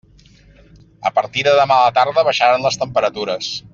A 1.09 1.11
partir 1.17 1.45
de 1.49 1.53
demà 1.59 1.77
a 1.81 1.83
la 1.89 1.93
tarda 1.99 2.25
baixaran 2.31 2.67
les 2.69 2.81
temperatures. 2.85 3.53